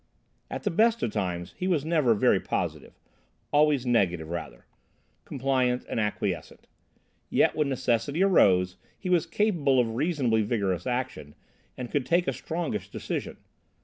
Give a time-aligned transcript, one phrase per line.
[0.49, 2.95] At the best of times he was never very positive,
[3.53, 4.65] always negative rather,
[5.25, 6.65] compliant and acquiescent;
[7.29, 11.35] yet, when necessity arose he was capable of reasonably vigorous action
[11.77, 13.37] and could take a strongish decision.